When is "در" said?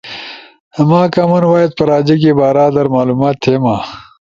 2.75-2.87